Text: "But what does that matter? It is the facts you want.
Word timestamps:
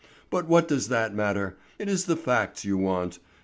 "But 0.31 0.47
what 0.47 0.67
does 0.67 0.87
that 0.87 1.13
matter? 1.13 1.57
It 1.77 1.87
is 1.87 2.05
the 2.05 2.17
facts 2.17 2.65
you 2.65 2.75
want. 2.75 3.19